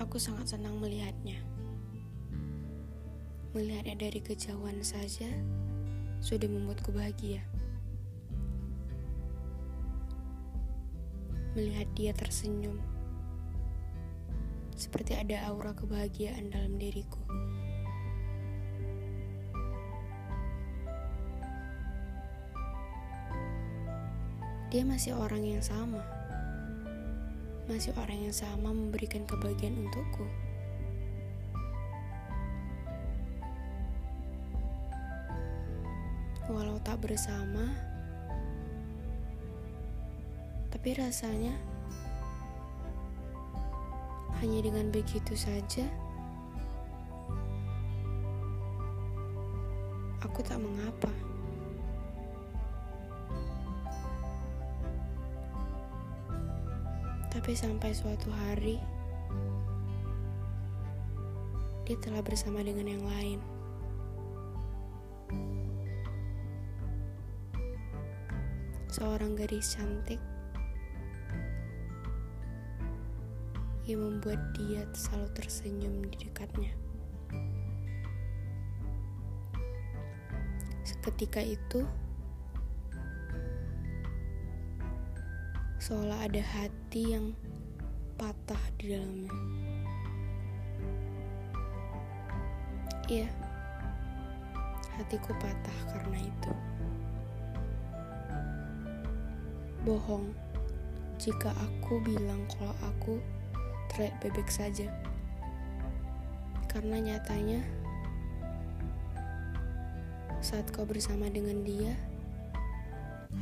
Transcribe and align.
Aku 0.00 0.18
sangat 0.18 0.56
senang 0.56 0.80
melihatnya. 0.82 1.38
Melihatnya 3.54 3.94
dari 3.94 4.18
kejauhan 4.18 4.82
saja 4.82 5.30
sudah 6.18 6.50
membuatku 6.50 6.90
bahagia. 6.90 7.46
Melihat 11.54 11.86
dia 11.98 12.14
tersenyum, 12.14 12.78
seperti 14.78 15.18
ada 15.18 15.50
aura 15.50 15.74
kebahagiaan 15.74 16.50
dalam 16.50 16.78
diriku. 16.78 17.18
Dia 24.70 24.86
masih 24.86 25.18
orang 25.18 25.42
yang 25.42 25.58
sama. 25.58 25.98
Masih 27.66 27.90
orang 27.98 28.30
yang 28.30 28.34
sama 28.34 28.70
memberikan 28.70 29.26
kebahagiaan 29.26 29.82
untukku. 29.82 30.26
Walau 36.50 36.78
tak 36.82 36.98
bersama, 37.02 37.70
tapi 40.70 40.98
rasanya 40.98 41.54
hanya 44.42 44.58
dengan 44.58 44.90
begitu 44.90 45.38
saja 45.38 45.86
aku 50.26 50.42
tak 50.42 50.58
mengapa. 50.58 51.29
Tapi 57.50 57.66
sampai 57.66 57.90
suatu 57.90 58.30
hari, 58.30 58.78
dia 61.82 61.98
telah 61.98 62.22
bersama 62.22 62.62
dengan 62.62 62.86
yang 62.86 63.02
lain. 63.02 63.42
Seorang 68.94 69.34
gadis 69.34 69.74
cantik 69.74 70.22
yang 73.82 73.98
membuat 73.98 74.38
dia 74.54 74.86
selalu 74.94 75.34
tersenyum 75.34 76.06
di 76.06 76.30
dekatnya. 76.30 76.70
Seketika 80.86 81.42
itu, 81.42 81.82
seolah 85.82 86.30
ada 86.30 86.38
hati 86.38 86.69
yang 86.98 87.30
patah 88.18 88.58
di 88.74 88.90
dalamnya. 88.90 89.30
Iya, 93.06 93.30
hatiku 94.98 95.30
patah 95.38 95.78
karena 95.94 96.18
itu. 96.18 96.52
Bohong 99.86 100.34
jika 101.20 101.54
aku 101.54 102.02
bilang 102.02 102.42
kalau 102.50 102.74
aku 102.90 103.22
terlihat 103.94 104.18
bebek 104.18 104.50
saja. 104.50 104.90
Karena 106.66 106.98
nyatanya, 106.98 107.62
saat 110.42 110.66
kau 110.74 110.88
bersama 110.88 111.30
dengan 111.30 111.62
dia, 111.62 111.94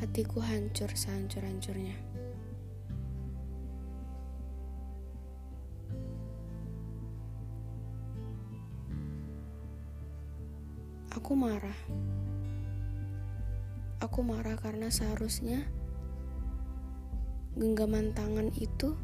hatiku 0.00 0.40
hancur 0.40 0.90
sehancur-hancurnya. 0.92 2.17
Aku 11.28 11.36
marah. 11.36 11.80
Aku 14.00 14.24
marah 14.24 14.56
karena 14.56 14.88
seharusnya 14.88 15.60
genggaman 17.52 18.16
tangan 18.16 18.48
itu 18.56 18.96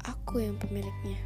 aku 0.00 0.40
yang 0.40 0.56
pemiliknya. 0.56 1.20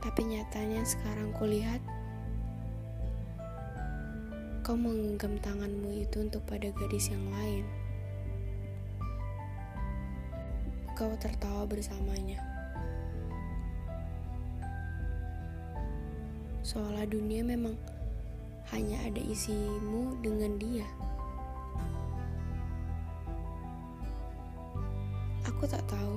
Tapi 0.00 0.20
nyatanya 0.24 0.88
sekarang 0.88 1.36
kulihat 1.36 1.84
kau 4.64 4.72
menggenggam 4.72 5.36
tanganmu 5.44 6.00
itu 6.00 6.24
untuk 6.24 6.40
pada 6.48 6.72
gadis 6.80 7.12
yang 7.12 7.28
lain. 7.28 7.85
Kau 10.96 11.12
tertawa 11.20 11.68
bersamanya. 11.68 12.40
Seolah 16.64 17.04
dunia 17.04 17.44
memang 17.44 17.76
hanya 18.72 18.96
ada 19.04 19.20
isimu 19.20 20.16
dengan 20.24 20.56
dia. 20.56 20.88
Aku 25.44 25.68
tak 25.68 25.84
tahu. 25.84 26.16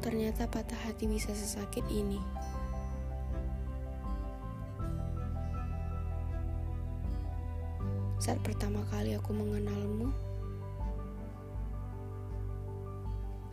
Ternyata 0.00 0.48
patah 0.48 0.80
hati 0.88 1.04
bisa 1.04 1.36
sesakit 1.36 1.84
ini. 1.92 2.16
Saat 8.16 8.40
pertama 8.40 8.88
kali 8.88 9.12
aku 9.20 9.36
mengenalmu, 9.36 9.99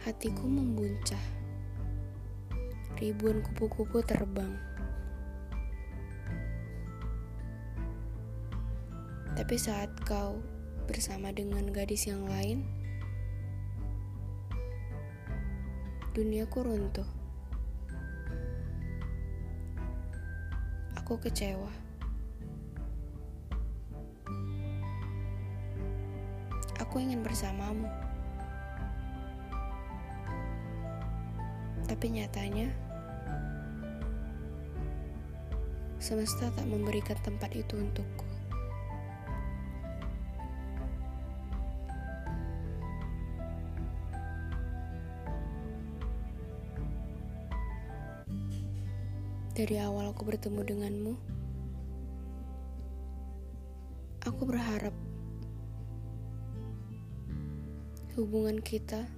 hatiku 0.07 0.47
membuncah. 0.47 1.19
Ribuan 2.95 3.43
kupu-kupu 3.43 3.99
terbang. 4.07 4.55
Tapi 9.35 9.55
saat 9.59 9.91
kau 10.07 10.39
bersama 10.87 11.35
dengan 11.35 11.67
gadis 11.75 12.07
yang 12.07 12.23
lain, 12.23 12.63
duniaku 16.15 16.63
runtuh. 16.63 17.09
Aku 21.03 21.19
kecewa. 21.19 21.69
Aku 26.79 26.95
ingin 27.03 27.19
bersamamu. 27.27 28.06
Tapi 31.97 32.13
nyatanya, 32.13 32.69
semesta 35.97 36.45
tak 36.53 36.69
memberikan 36.69 37.17
tempat 37.25 37.49
itu 37.57 37.73
untukku. 37.73 38.21
Dari 49.57 49.81
awal 49.81 50.13
aku 50.13 50.21
bertemu 50.21 50.61
denganmu, 50.69 51.13
aku 54.21 54.41
berharap 54.45 54.93
hubungan 58.13 58.61
kita 58.61 59.16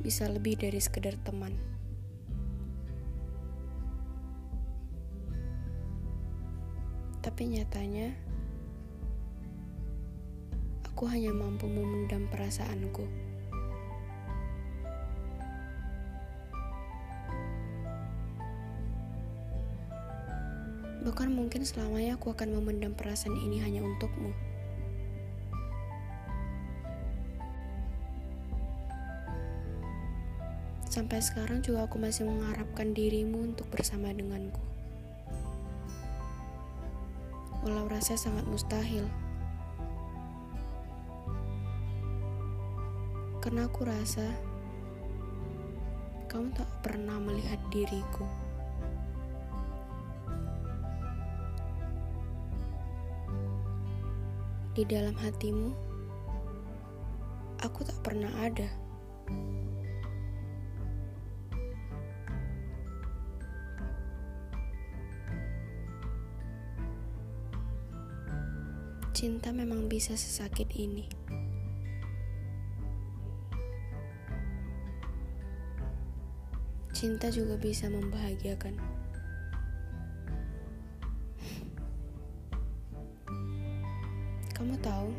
bisa 0.00 0.30
lebih 0.30 0.56
dari 0.56 0.78
sekedar 0.78 1.18
teman. 1.26 1.52
Tapi 7.18 7.42
nyatanya, 7.50 8.14
aku 10.86 11.06
hanya 11.10 11.30
mampu 11.30 11.68
memendam 11.68 12.26
perasaanku. 12.30 13.04
Bahkan 21.06 21.30
mungkin 21.30 21.62
selamanya 21.62 22.18
aku 22.18 22.34
akan 22.34 22.58
memendam 22.58 22.92
perasaan 22.92 23.38
ini 23.38 23.62
hanya 23.62 23.86
untukmu. 23.86 24.47
Sampai 30.88 31.20
sekarang 31.20 31.60
juga 31.60 31.84
aku 31.84 32.00
masih 32.00 32.24
mengharapkan 32.24 32.96
dirimu 32.96 33.52
untuk 33.52 33.68
bersama 33.68 34.08
denganku. 34.08 34.64
Walau 37.60 37.84
rasa 37.92 38.16
sangat 38.16 38.48
mustahil. 38.48 39.04
Karena 43.44 43.68
aku 43.68 43.84
rasa 43.84 44.24
kamu 46.32 46.56
tak 46.56 46.68
pernah 46.80 47.20
melihat 47.20 47.60
diriku. 47.68 48.24
Di 54.72 54.88
dalam 54.88 55.12
hatimu, 55.20 55.68
aku 57.60 57.80
tak 57.84 58.00
pernah 58.00 58.32
ada. 58.40 58.68
Cinta 69.18 69.50
memang 69.50 69.90
bisa 69.90 70.14
sesakit 70.14 70.70
ini. 70.78 71.02
Cinta 76.94 77.26
juga 77.26 77.58
bisa 77.58 77.90
membahagiakan. 77.90 78.78
Kamu 84.54 84.74
tahu, 84.78 85.10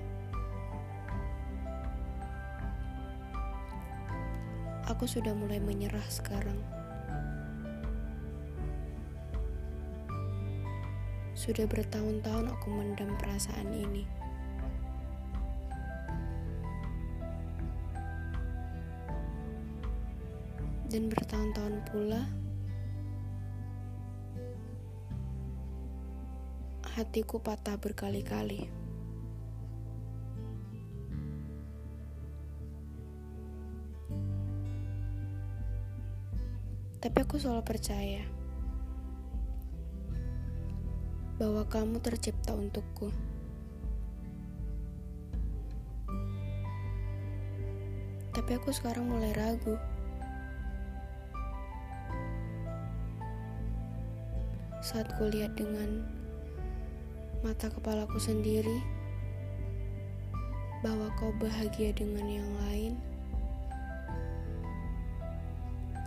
aku 4.87 5.03
sudah 5.11 5.35
mulai 5.35 5.59
menyerah 5.59 6.07
sekarang. 6.07 6.78
Sudah 11.39 11.63
bertahun-tahun 11.71 12.51
aku 12.51 12.68
mendam 12.68 13.15
perasaan 13.15 13.71
ini. 13.71 14.03
Dan 20.91 21.07
bertahun-tahun 21.07 21.80
pula 21.88 22.27
hatiku 27.00 27.39
patah 27.39 27.80
berkali-kali. 27.80 28.68
Tapi 37.00 37.18
aku 37.24 37.39
selalu 37.39 37.63
percaya 37.63 38.38
bahwa 41.39 41.63
kamu 41.71 42.03
tercipta 42.03 42.51
untukku. 42.51 43.15
Tapi 48.36 48.51
aku 48.59 48.75
sekarang 48.75 49.07
mulai 49.07 49.31
ragu. 49.31 49.80
Saat 54.83 55.15
kulihat 55.15 55.56
dengan 55.56 56.03
mata 57.39 57.71
kepalaku 57.71 58.19
sendiri 58.19 58.83
bahwa 60.83 61.07
kau 61.15 61.31
bahagia 61.39 61.95
dengan 61.95 62.27
yang 62.27 62.51
lain, 62.68 62.94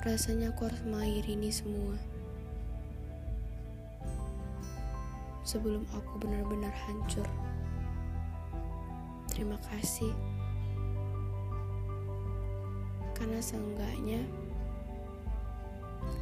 rasanya 0.05 0.53
aku 0.53 0.69
harus 0.69 0.85
mengakhiri 0.85 1.41
ini 1.41 1.49
semua. 1.49 2.12
Sebelum 5.53 5.85
aku 5.93 6.17
benar-benar 6.17 6.73
hancur. 6.89 7.29
Terima 9.29 9.61
kasih, 9.69 10.09
karena 13.13 13.37
seenggaknya 13.37 14.25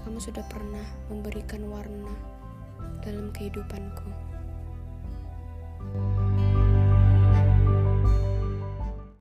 kamu 0.02 0.18
sudah 0.18 0.42
pernah 0.50 0.82
memberikan 1.06 1.62
warna 1.70 2.10
dalam 3.06 3.30
kehidupanku. 3.30 4.29